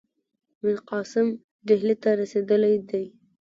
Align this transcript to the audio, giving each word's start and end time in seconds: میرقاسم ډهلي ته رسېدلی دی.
میرقاسم 0.61 1.27
ډهلي 1.67 1.95
ته 2.03 2.09
رسېدلی 2.21 2.75
دی. 2.89 3.03